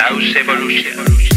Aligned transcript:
House 0.00 0.34
Evolution. 0.34 1.29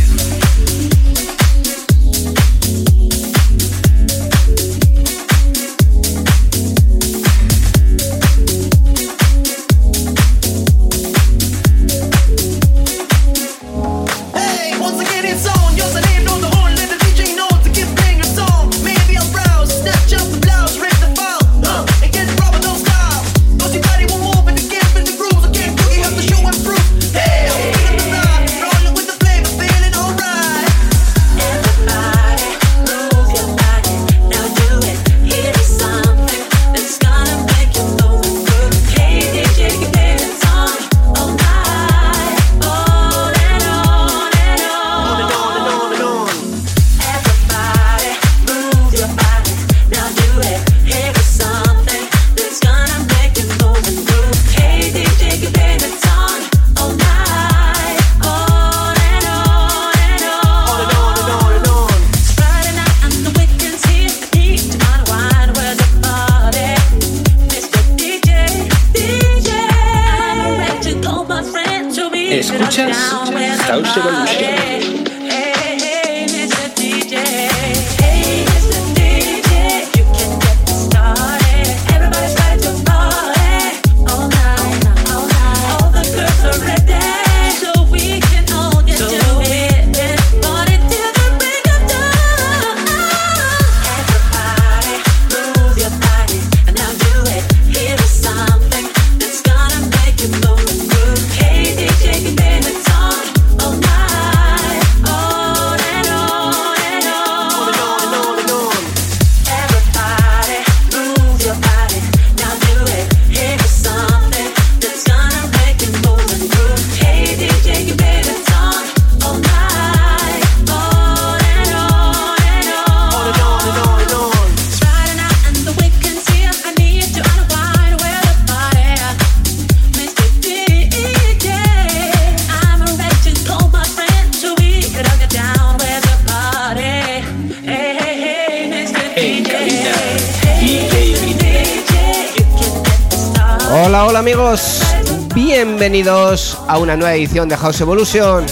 Bienvenidos 145.66 146.58
a 146.68 146.78
una 146.78 146.98
nueva 146.98 147.16
edición 147.16 147.48
de 147.48 147.56
House 147.56 147.80
Evolution. 147.80 148.46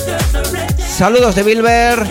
Saludos 0.78 1.36
de 1.36 1.44
Bilber. 1.44 2.08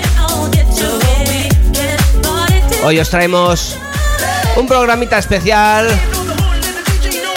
Hoy 2.85 2.99
os 2.99 3.09
traemos 3.09 3.79
un 4.57 4.67
programita 4.67 5.19
especial 5.19 5.89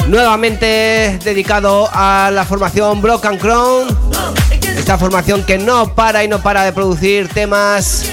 nuevamente 0.07 1.17
dedicado 1.23 1.89
a 1.93 2.31
la 2.33 2.43
formación 2.43 3.01
Broken 3.01 3.37
Crown. 3.37 3.97
Esta 4.75 4.97
formación 4.97 5.45
que 5.45 5.57
no 5.57 5.95
para 5.95 6.21
y 6.21 6.27
no 6.27 6.41
para 6.41 6.65
de 6.65 6.73
producir 6.73 7.29
temas 7.29 8.09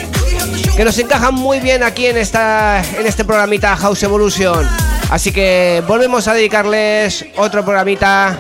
que 0.77 0.85
nos 0.85 0.97
encajan 0.97 1.35
muy 1.35 1.59
bien 1.59 1.83
aquí 1.83 2.07
en, 2.07 2.19
esta, 2.19 2.85
en 2.97 3.05
este 3.05 3.25
programita 3.25 3.77
House 3.77 4.05
Evolution. 4.05 4.65
Así 5.11 5.33
que 5.33 5.83
volvemos 5.89 6.29
a 6.29 6.35
dedicarles 6.35 7.25
otro 7.37 7.65
programita 7.65 8.39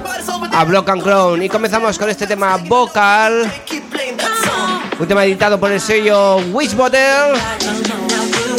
a 0.52 0.64
Block 0.64 0.88
and 0.88 1.02
Crown. 1.02 1.42
Y 1.42 1.48
comenzamos 1.48 1.98
con 1.98 2.08
este 2.08 2.26
tema 2.26 2.56
vocal, 2.56 3.50
un 4.98 5.06
tema 5.06 5.24
editado 5.24 5.58
por 5.58 5.72
el 5.72 5.80
sello 5.80 6.36
Wishbottle. 6.52 7.34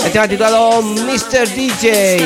El 0.04 0.12
tema 0.12 0.28
titulado 0.28 0.82
Mr. 0.82 1.48
DJ, 1.48 2.26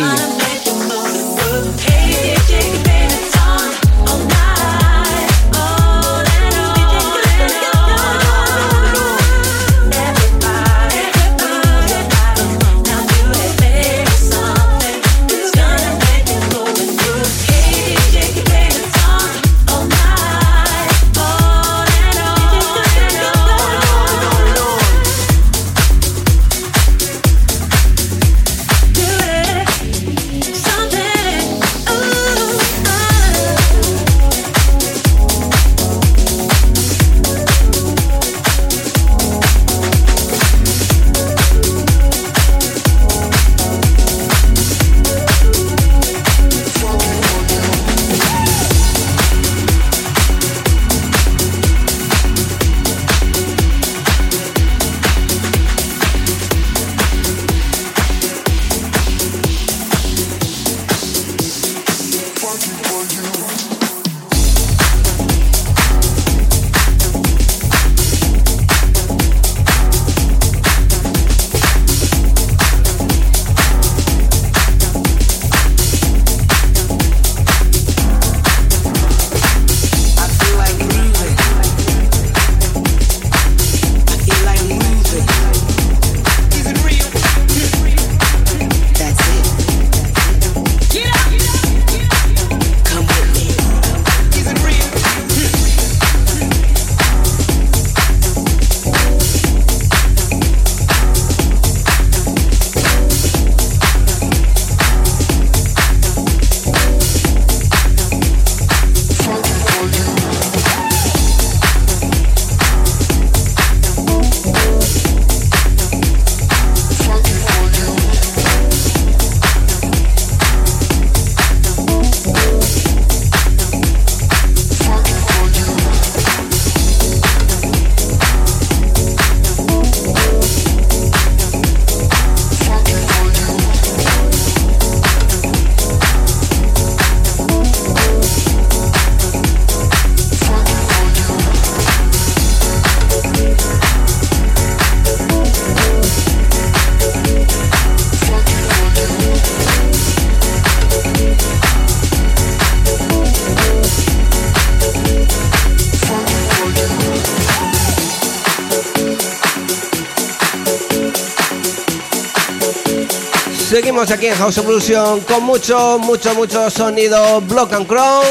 Seguimos 163.95 164.11
aquí 164.11 164.27
en 164.27 164.35
House 164.35 164.57
Evolution 164.57 165.21
con 165.21 165.43
mucho, 165.43 165.97
mucho, 165.99 166.35
mucho 166.35 166.69
sonido 166.69 167.39
Block 167.39 167.71
and 167.71 167.87
Crown. 167.87 168.25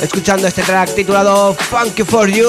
Escuchando 0.00 0.48
este 0.48 0.62
track 0.62 0.94
titulado 0.94 1.52
Funky 1.52 2.04
for 2.04 2.26
You. 2.26 2.48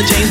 the 0.00 0.06
chains 0.06 0.29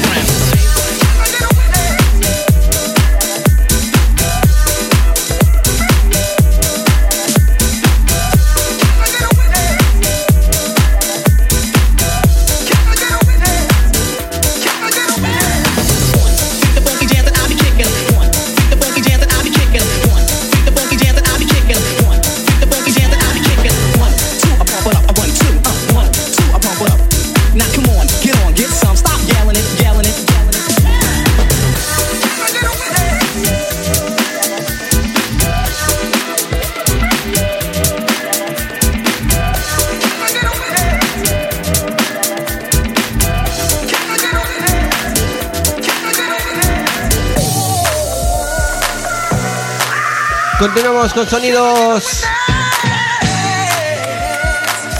con 51.19 51.29
sonidos 51.29 52.23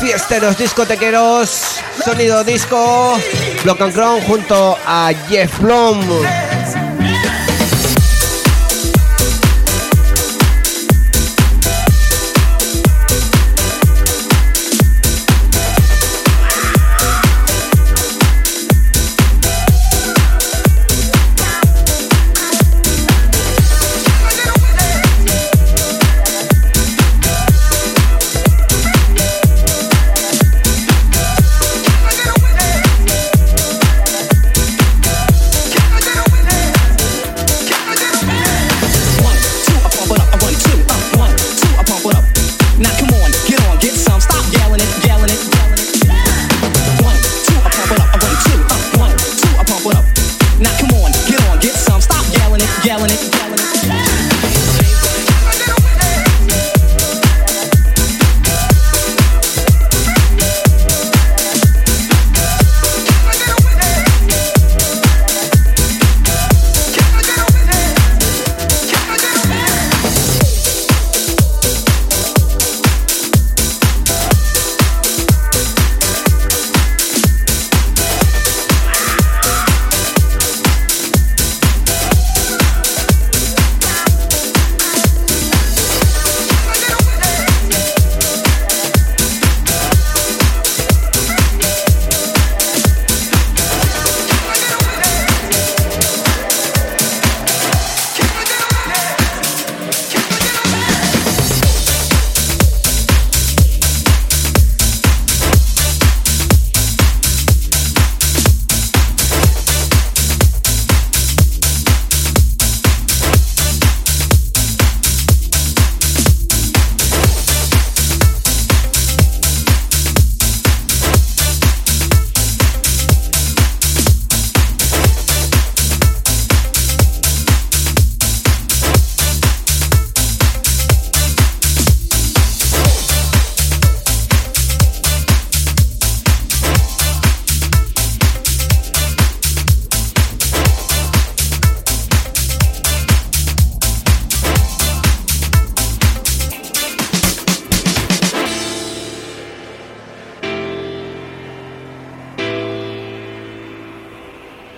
fiesteros, 0.02 0.58
discotequeros, 0.58 1.80
sonido 2.04 2.44
disco, 2.44 3.18
Block 3.64 3.80
and 3.80 3.94
Crown 3.94 4.22
junto 4.24 4.78
a 4.86 5.14
Jeff 5.30 5.60
Blom. 5.60 6.02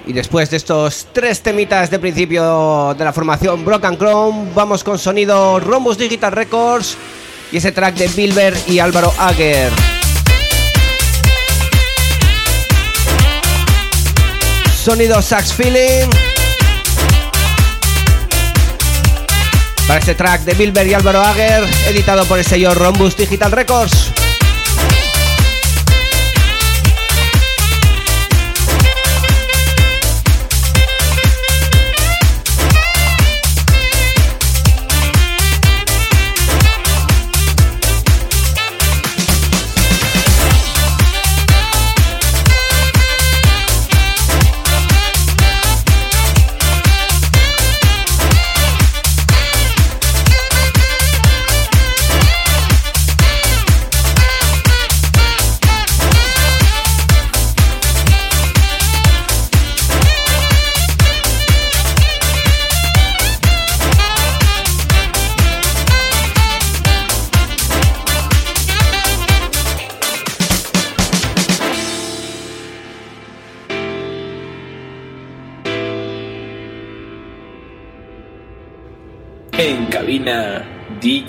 Y 0.05 0.13
después 0.13 0.49
de 0.49 0.57
estos 0.57 1.07
tres 1.13 1.41
temitas 1.41 1.89
de 1.91 1.99
principio 1.99 2.95
de 2.97 3.05
la 3.05 3.13
formación 3.13 3.63
Broken 3.63 3.97
Chrome, 3.97 4.51
vamos 4.55 4.83
con 4.83 4.97
sonido 4.97 5.59
Rhombus 5.59 5.97
Digital 5.97 6.31
Records 6.31 6.97
y 7.51 7.57
ese 7.57 7.71
track 7.71 7.95
de 7.95 8.07
Bilber 8.07 8.57
y 8.67 8.79
Álvaro 8.79 9.13
Ager. 9.17 9.71
Sonido 14.75 15.21
Sax 15.21 15.53
Feeling. 15.53 16.09
Para 19.87 19.99
este 19.99 20.15
track 20.15 20.41
de 20.41 20.53
Bilber 20.55 20.87
y 20.87 20.93
Álvaro 20.93 21.21
Ager, 21.21 21.63
editado 21.87 22.25
por 22.25 22.39
el 22.39 22.45
sello 22.45 22.73
Rhombus 22.73 23.15
Digital 23.15 23.51
Records. 23.51 24.11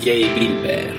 DJ 0.03 0.27
Bilber. 0.35 0.92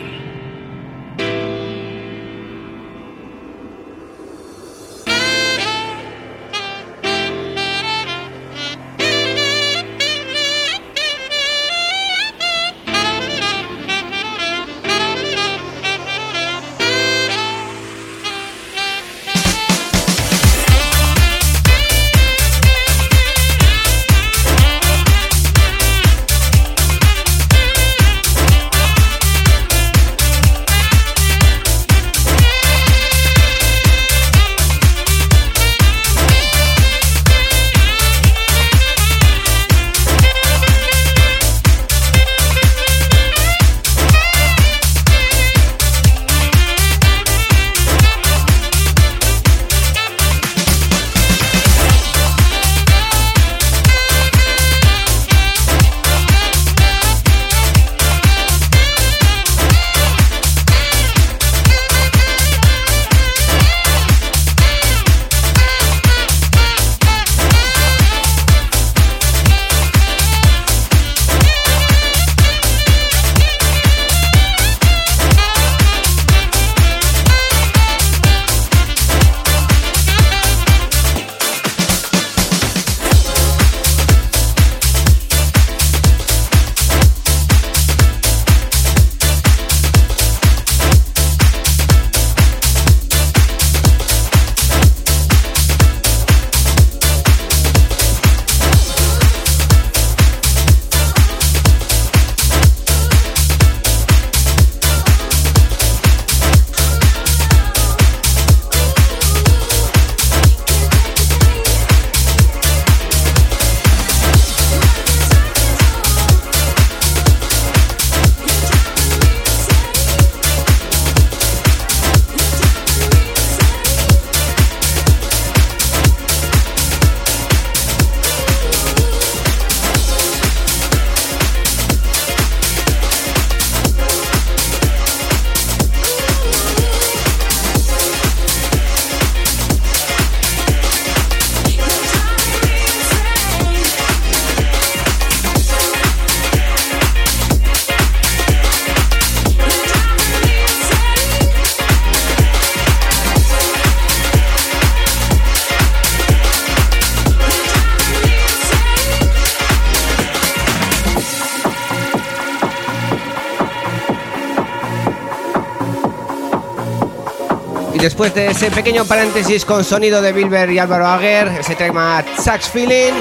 Después 168.24 168.34
de 168.34 168.52
ese 168.52 168.70
pequeño 168.70 169.04
paréntesis 169.04 169.64
con 169.66 169.84
sonido 169.84 170.22
de 170.22 170.32
Bilber 170.32 170.70
y 170.70 170.78
Álvaro 170.78 171.06
Aguer, 171.06 171.48
ese 171.60 171.74
tema 171.74 172.24
Sax 172.38 172.70
Feeling, 172.70 173.12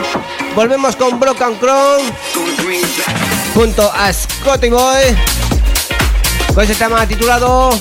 volvemos 0.55 0.95
con 0.95 1.19
Broken 1.19 1.55
Crown 1.55 2.01
junto 3.53 3.91
a 3.91 4.13
Scotty 4.13 4.69
Boy 4.69 5.03
con 6.53 6.63
ese 6.63 6.75
tema 6.75 7.05
titulado 7.05 7.71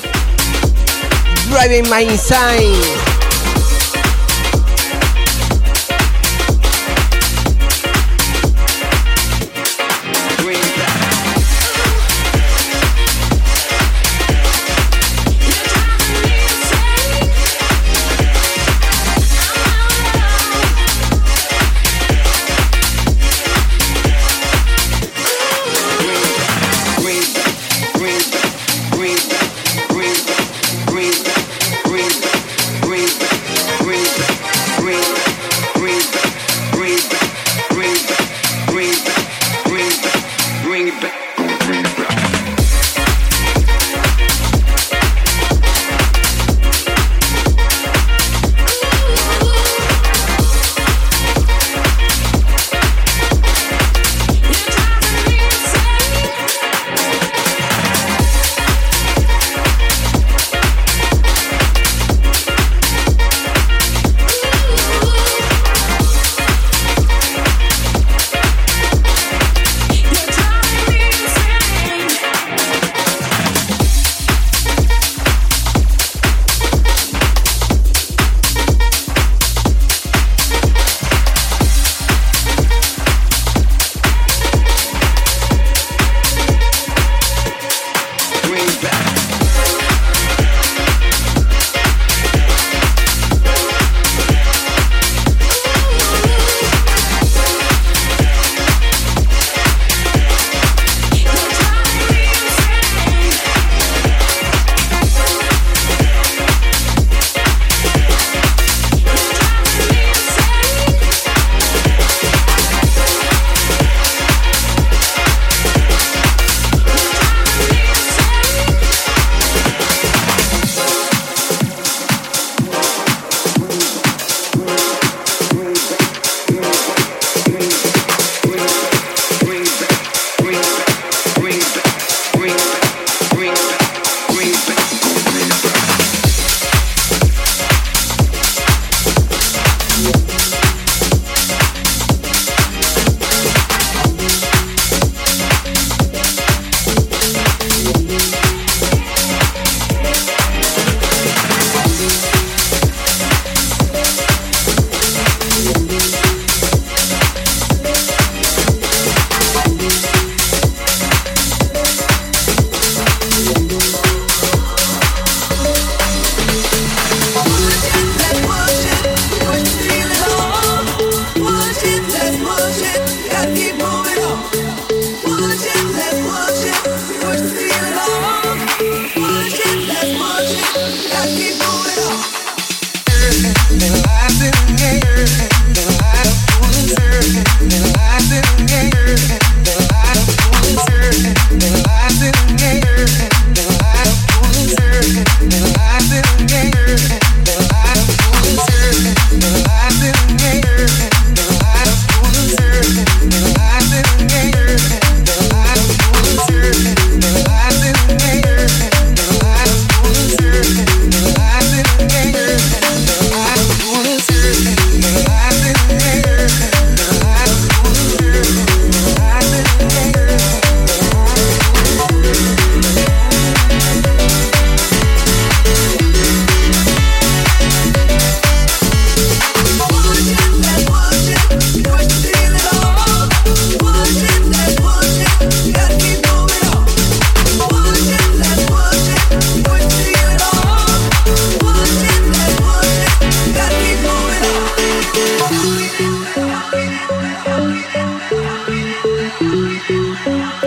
Driving 1.48 1.88
My 1.90 2.02
Insane. 2.02 3.01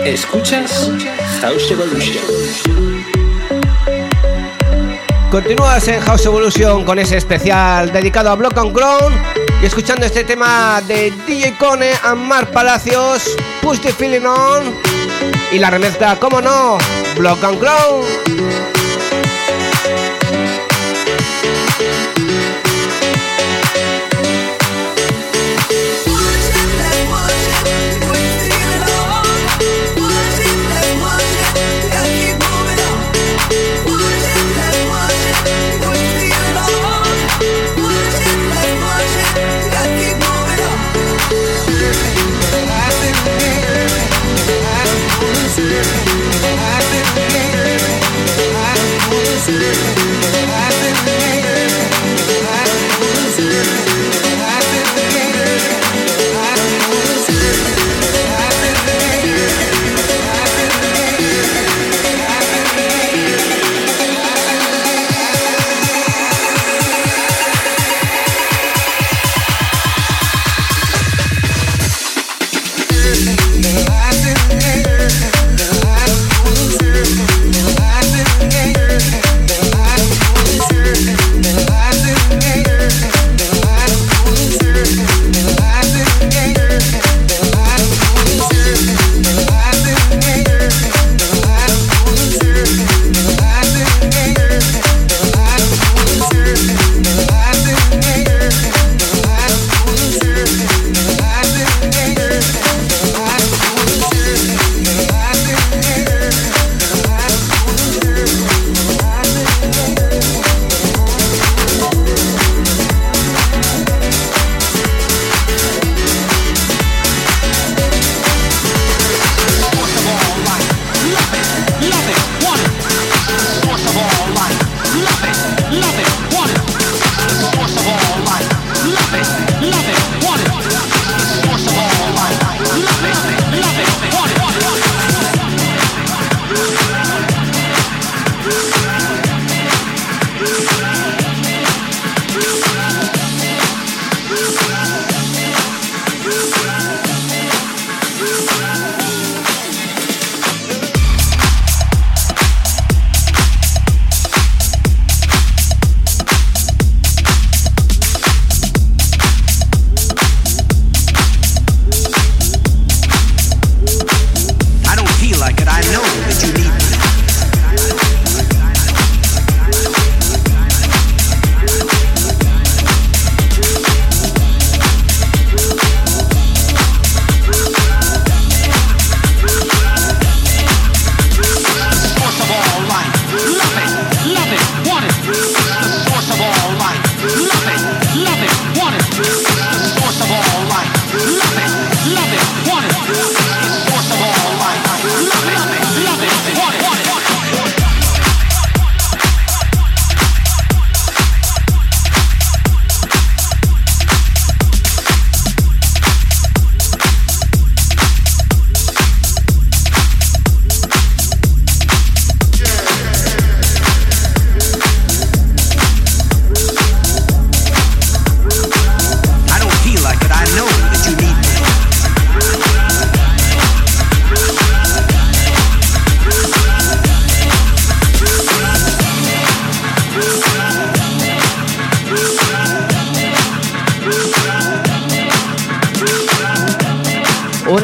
Escuchas 0.06 0.88
House 1.40 1.68
Evolution. 1.68 2.24
Continúas 5.32 5.88
en 5.88 6.00
House 6.00 6.26
Evolution 6.26 6.84
con 6.84 7.00
ese 7.00 7.16
especial 7.16 7.92
dedicado 7.92 8.30
a 8.30 8.36
Block 8.36 8.56
and 8.56 8.72
Ground 8.72 9.16
y 9.60 9.66
escuchando 9.66 10.06
este 10.06 10.22
tema 10.22 10.80
de 10.86 11.12
DJ 11.26 11.56
Cone 11.58 11.90
a 12.04 12.14
Mark 12.14 12.52
Palacios, 12.52 13.36
Push 13.60 13.80
the 13.80 13.92
Feeling 13.92 14.24
On 14.24 14.76
y 15.50 15.58
la 15.58 15.70
remezcla, 15.70 16.16
como 16.20 16.40
no, 16.40 16.78
Block 17.16 17.42
and 17.42 17.60
Ground. 17.60 18.75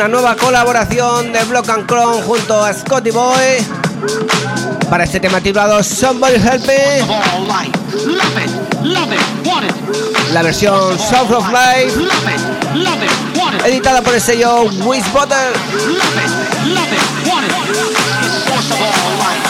Nueva 0.09 0.37
colaboración 0.37 1.33
de 1.33 1.45
Block 1.45 1.69
and 1.69 1.87
Chrome 1.87 2.23
junto 2.23 2.63
a 2.63 2.73
Scotty 2.73 3.11
Boy 3.11 3.65
para 4.91 5.05
este 5.05 5.21
tema 5.21 5.41
titulado 5.41 5.83
Somebody 5.83 6.35
Help 6.35 6.67
Me. 6.67 7.05
La 10.33 10.43
versión 10.43 10.99
Sound 10.99 11.33
of 11.33 11.47
Life 11.49 12.01
editada 13.65 14.03
por 14.03 14.15
el 14.15 14.21
sello 14.21 14.65
Wisbotter. 14.85 15.53
por 18.49 19.42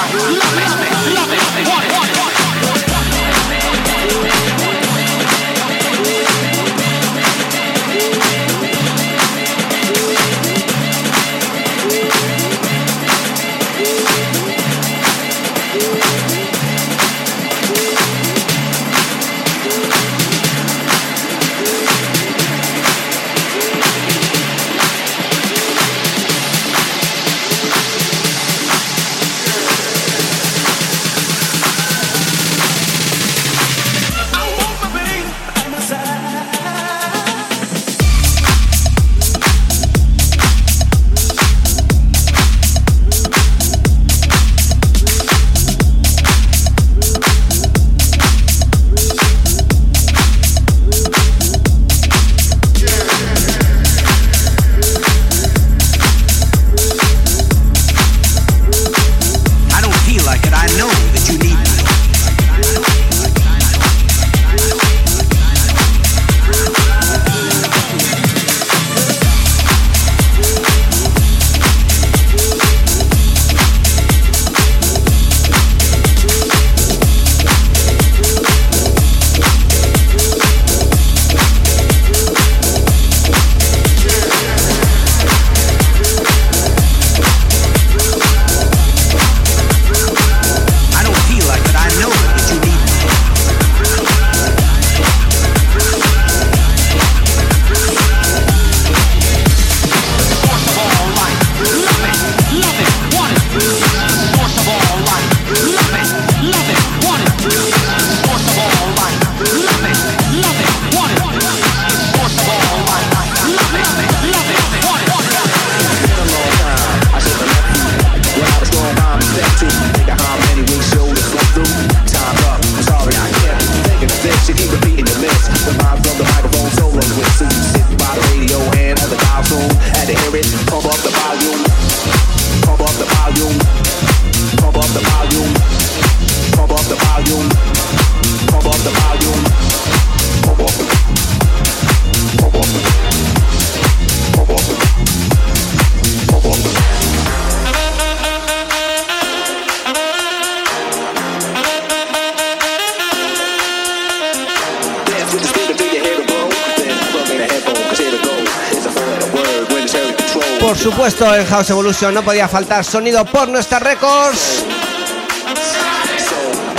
supuesto, 160.83 161.33
en 161.33 161.47
House 161.47 161.71
Evolution 161.71 162.13
no 162.13 162.23
podía 162.23 162.49
faltar 162.49 162.85
sonido 162.85 163.25
por 163.25 163.49
nuestra 163.49 163.79
Records. 163.79 164.65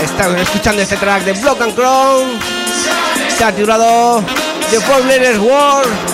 Están 0.03 0.37
escuchando 0.37 0.81
este 0.81 0.97
track 0.97 1.23
de 1.23 1.31
Block 1.31 1.61
and 1.61 1.73
Crown. 1.73 2.39
Ha 3.43 3.51
titulado 3.53 4.21
The 4.69 4.79
Four 4.81 5.05
Letters 5.05 5.39
War. 5.39 6.12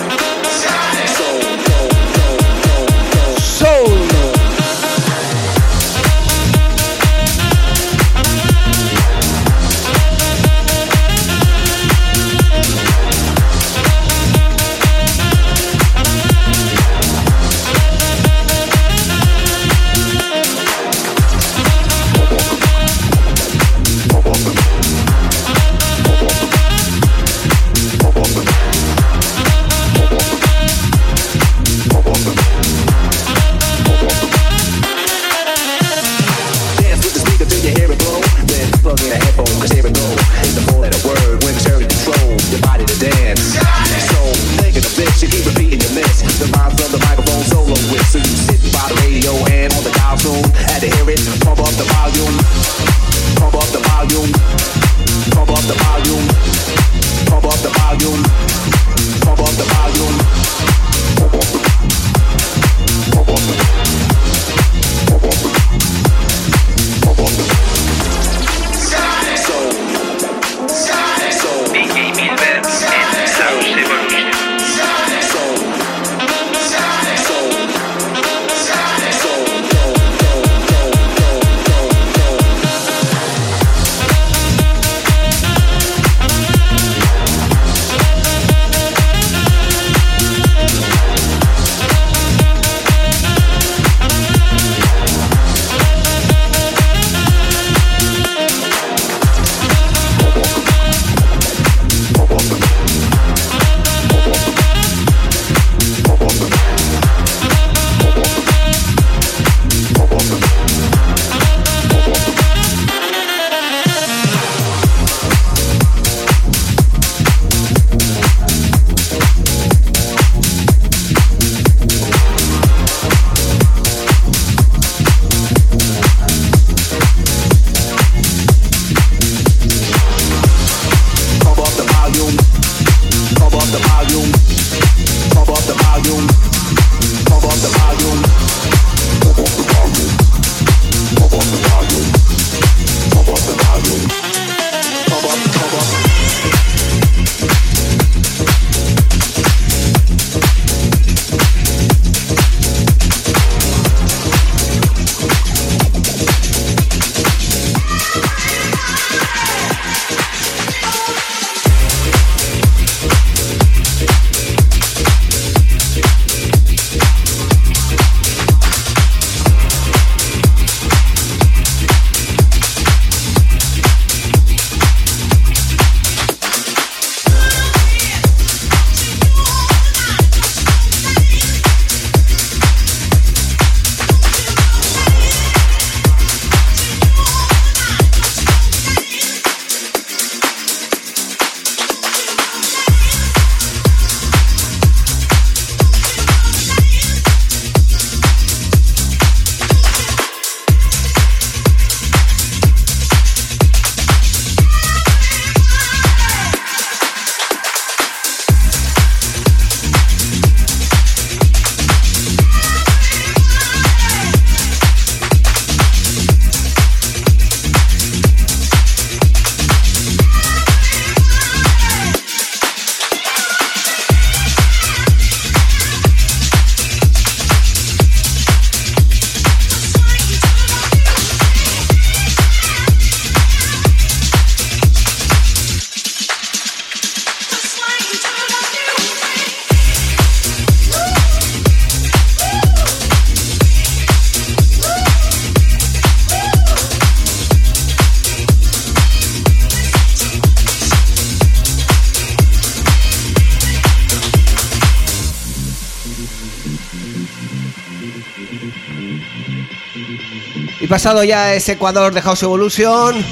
Ya 261.10 261.54
ese 261.54 261.72
Ecuador 261.72 262.14
de 262.14 262.22
House 262.22 262.44
Evolution. 262.44 263.24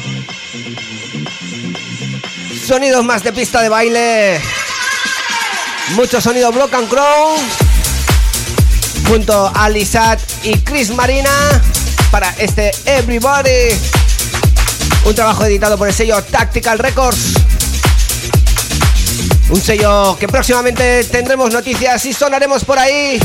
Sonidos 2.67 3.05
más 3.05 3.23
de 3.23 3.33
pista 3.33 3.63
de 3.63 3.69
baile. 3.69 4.41
Mucho 5.95 6.21
sonido 6.21 6.51
Block 6.51 6.75
and 6.75 6.89
Crown. 6.89 7.41
Junto 9.09 9.53
a 9.55 9.69
Lisat 9.71 10.21
y 10.43 10.59
Chris 10.59 10.91
Marina. 10.91 11.31
Para 12.11 12.31
este 12.39 12.73
Everybody. 12.85 13.79
Un 15.05 15.15
trabajo 15.15 15.45
editado 15.45 15.79
por 15.79 15.87
el 15.87 15.95
sello 15.95 16.21
Tactical 16.23 16.81
Records. 16.81 17.35
Un 19.51 19.61
sello 19.61 20.17
que 20.19 20.27
próximamente 20.27 21.05
tendremos 21.05 21.53
noticias 21.53 22.05
y 22.07 22.13
sonaremos 22.13 22.65
por 22.65 22.79
ahí. 22.79 23.21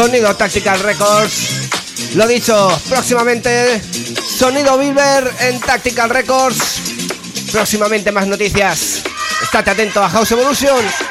Sonido 0.00 0.34
Tactical 0.34 0.80
Records. 0.80 2.14
Lo 2.14 2.26
dicho, 2.26 2.80
próximamente 2.88 3.82
Sonido 4.26 4.78
Bilber 4.78 5.30
en 5.40 5.60
Tactical 5.60 6.08
Records. 6.08 6.80
Próximamente 7.52 8.10
más 8.10 8.26
noticias. 8.26 9.02
Estate 9.42 9.72
atento 9.72 10.02
a 10.02 10.08
House 10.08 10.32
Evolution. 10.32 11.09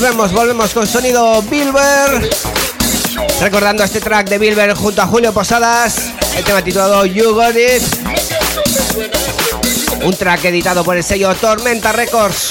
Volvemos, 0.00 0.32
volvemos 0.32 0.72
con 0.74 0.86
sonido 0.86 1.42
Bilber. 1.42 2.30
Recordando 3.40 3.82
este 3.82 4.00
track 4.00 4.28
de 4.28 4.38
Bilber 4.38 4.72
junto 4.74 5.02
a 5.02 5.08
Julio 5.08 5.32
Posadas. 5.32 6.12
El 6.36 6.44
tema 6.44 6.62
titulado 6.62 7.04
You 7.04 7.34
Got 7.34 7.56
It. 7.56 7.82
Un 10.04 10.14
track 10.14 10.44
editado 10.44 10.84
por 10.84 10.96
el 10.96 11.02
sello 11.02 11.34
Tormenta 11.34 11.90
Records. 11.90 12.47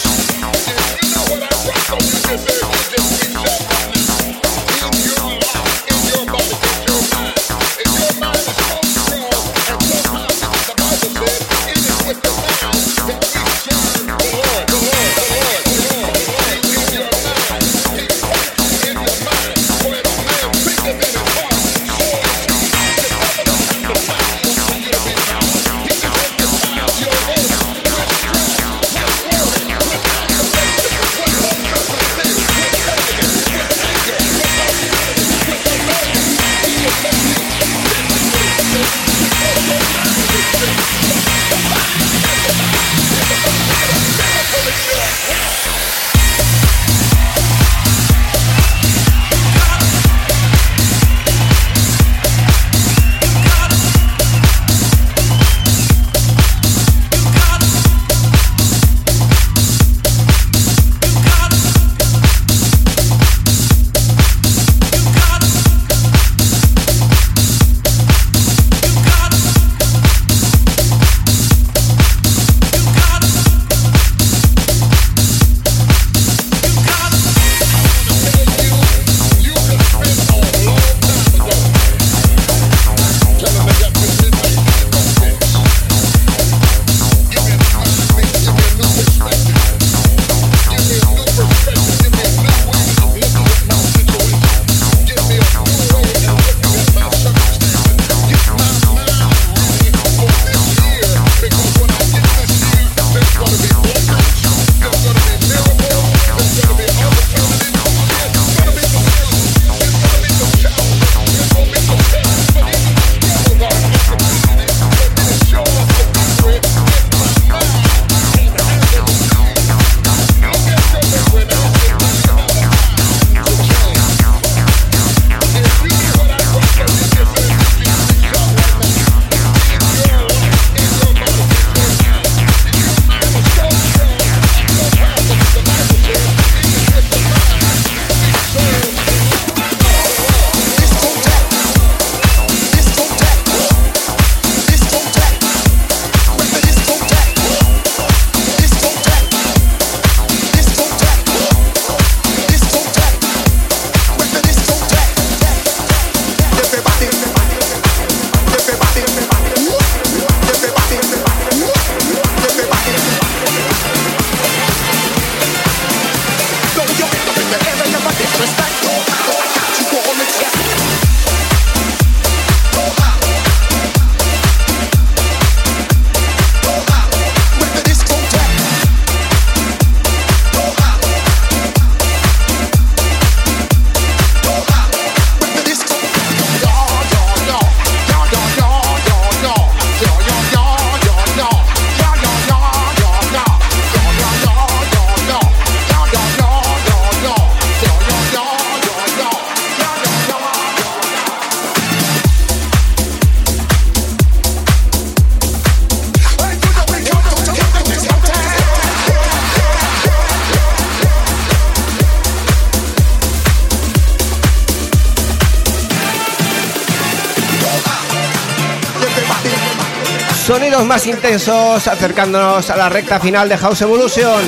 intensos, 221.05 221.87
acercándonos 221.87 222.69
a 222.69 222.77
la 222.77 222.89
recta 222.89 223.19
final 223.19 223.47
de 223.47 223.57
House 223.57 223.81
Evolution. 223.81 224.41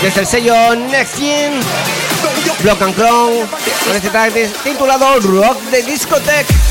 Desde 0.00 0.20
el 0.20 0.26
sello 0.26 0.74
Next 0.76 1.18
Gen, 1.18 1.60
Block 2.62 2.80
and 2.82 2.94
Clone, 2.94 3.46
con 3.86 3.96
este 3.96 4.08
track 4.08 4.32
titulado 4.64 5.20
Rock 5.20 5.60
de 5.70 5.82
Discotech. 5.82 6.69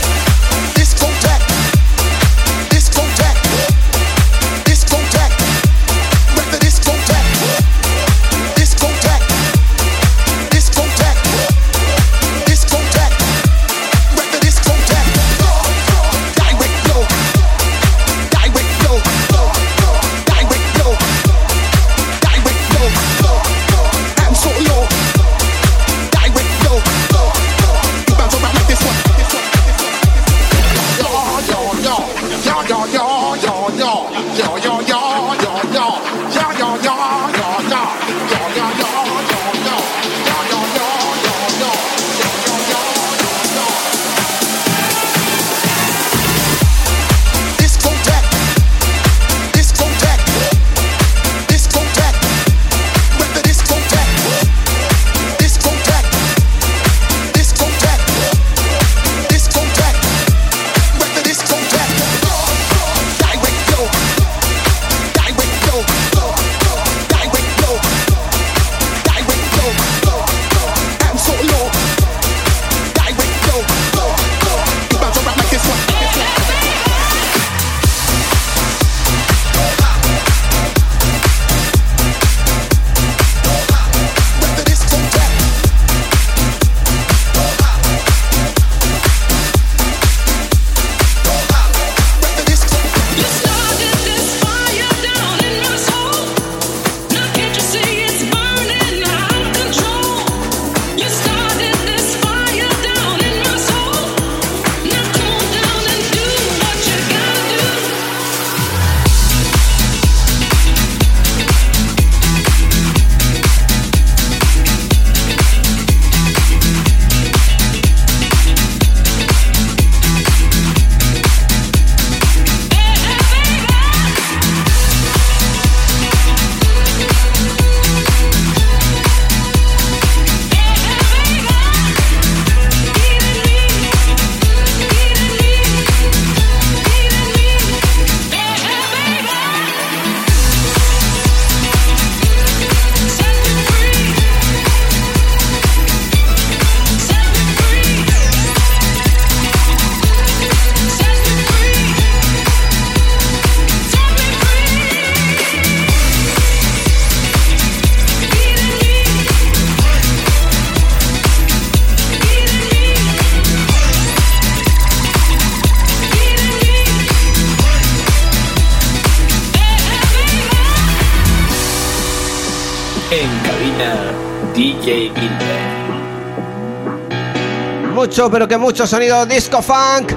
pero 178.27 178.47
que 178.49 178.57
mucho 178.57 178.85
sonido 178.85 179.25
disco 179.25 179.61
funk. 179.61 180.11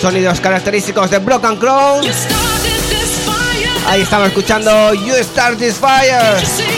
Sonidos 0.00 0.40
característicos 0.40 1.08
de 1.10 1.18
Broken 1.18 1.56
Crown. 1.56 2.04
Ahí 3.86 4.02
estamos 4.02 4.28
escuchando 4.28 4.92
You 4.94 5.14
Start 5.22 5.58
This 5.58 5.76
Fire. 5.76 6.77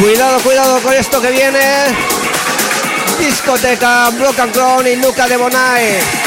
Cuidado, 0.00 0.40
cuidado 0.40 0.80
con 0.80 0.94
esto 0.94 1.20
que 1.20 1.30
viene. 1.30 1.60
Discoteca, 3.18 4.08
Broken 4.10 4.50
Crown 4.50 4.86
y 4.86 4.96
Luca 4.96 5.28
de 5.28 5.36
Bonai. 5.36 6.19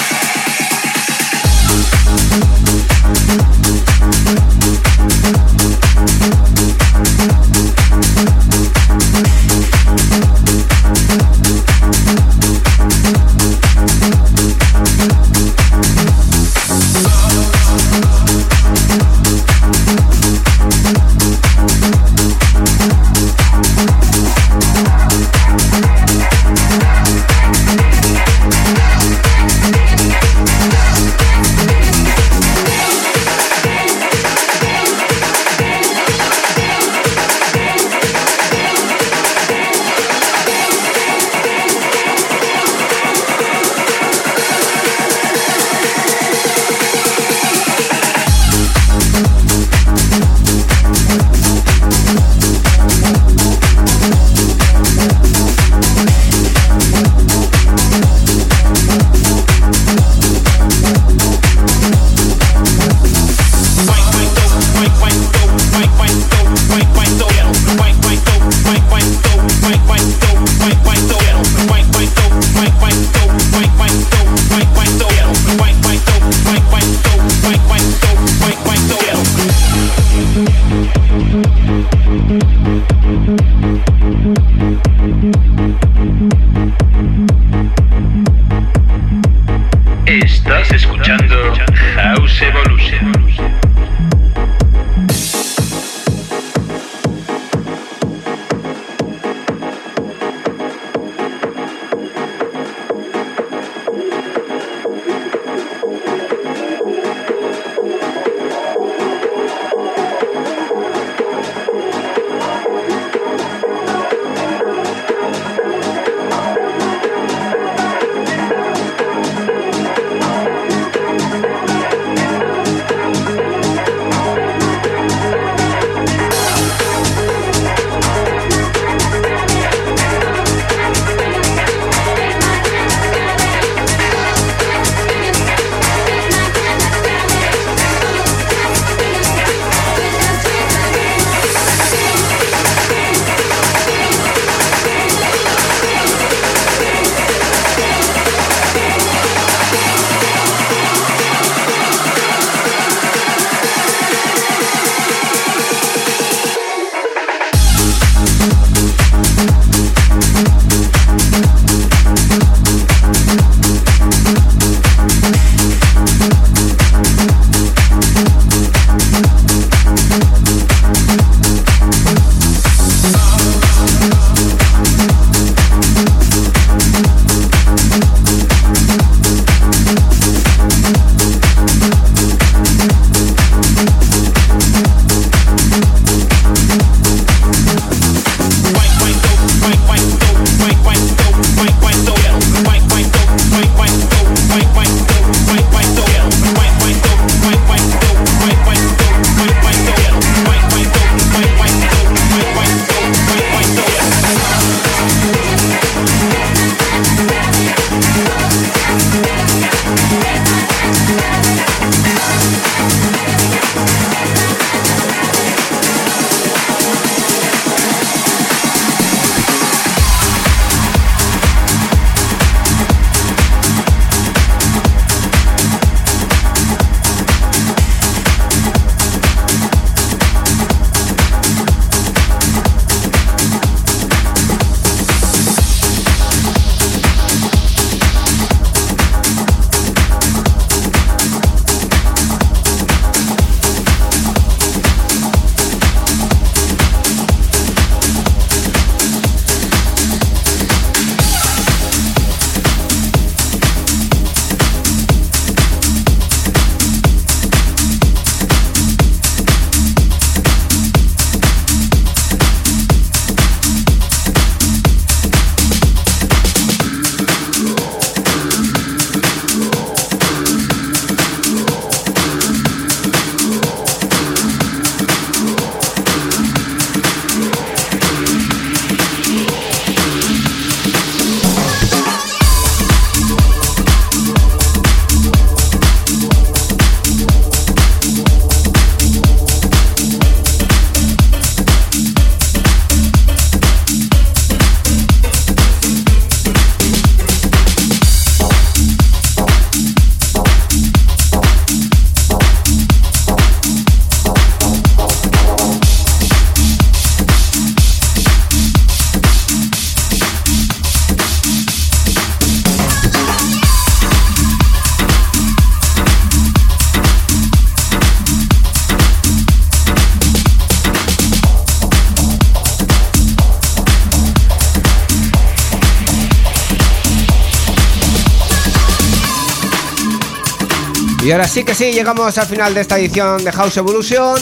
Ahora 331.34 331.48
sí 331.48 331.64
que 331.64 331.74
sí, 331.74 331.92
llegamos 331.92 332.38
al 332.38 332.46
final 332.46 332.74
de 332.76 332.82
esta 332.82 333.00
edición 333.00 333.44
de 333.44 333.52
House 333.52 333.78
Evolution. 333.78 334.40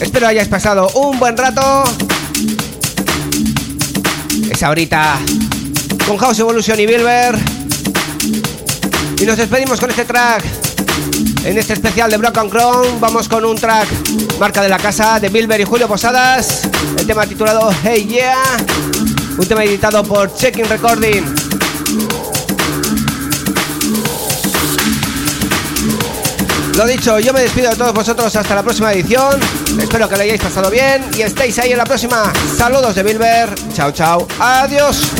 Espero 0.00 0.28
hayáis 0.28 0.46
pasado 0.46 0.88
un 0.90 1.18
buen 1.18 1.36
rato. 1.36 1.82
Es 4.48 4.62
ahorita 4.62 5.18
con 6.06 6.16
House 6.16 6.38
Evolution 6.38 6.78
y 6.78 6.86
Bilber. 6.86 7.36
Y 9.20 9.24
nos 9.24 9.36
despedimos 9.36 9.80
con 9.80 9.90
este 9.90 10.04
track. 10.04 10.44
En 11.44 11.58
este 11.58 11.72
especial 11.72 12.10
de 12.10 12.18
Broken 12.18 12.50
Crown 12.50 13.00
vamos 13.00 13.28
con 13.28 13.44
un 13.44 13.56
track 13.56 13.88
marca 14.38 14.62
de 14.62 14.68
la 14.68 14.78
casa 14.78 15.18
de 15.18 15.28
Bilber 15.28 15.60
y 15.60 15.64
Julio 15.64 15.88
Posadas. 15.88 16.68
El 16.98 17.06
tema 17.06 17.26
titulado 17.26 17.72
Hey 17.82 18.06
Yeah. 18.06 18.36
Un 19.36 19.46
tema 19.46 19.64
editado 19.64 20.04
por 20.04 20.32
Checking 20.36 20.68
Recording. 20.68 21.39
Lo 26.80 26.86
dicho, 26.86 27.18
yo 27.18 27.34
me 27.34 27.42
despido 27.42 27.68
de 27.68 27.76
todos 27.76 27.92
vosotros 27.92 28.34
hasta 28.34 28.54
la 28.54 28.62
próxima 28.62 28.90
edición. 28.90 29.38
Espero 29.78 30.08
que 30.08 30.16
lo 30.16 30.22
hayáis 30.22 30.40
pasado 30.40 30.70
bien 30.70 31.04
y 31.14 31.20
estéis 31.20 31.58
ahí 31.58 31.72
en 31.72 31.76
la 31.76 31.84
próxima. 31.84 32.32
Saludos 32.56 32.94
de 32.94 33.02
Bilber. 33.02 33.54
Chao, 33.74 33.92
chao. 33.92 34.26
Adiós. 34.38 35.12